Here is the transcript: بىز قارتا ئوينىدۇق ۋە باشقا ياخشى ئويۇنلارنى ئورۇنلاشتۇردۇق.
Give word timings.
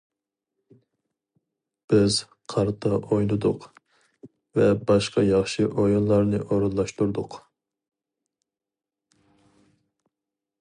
بىز 1.91 2.15
قارتا 2.53 2.91
ئوينىدۇق 2.99 3.67
ۋە 4.61 4.71
باشقا 4.93 5.25
ياخشى 5.27 5.67
ئويۇنلارنى 5.83 6.41
ئورۇنلاشتۇردۇق. 6.47 7.39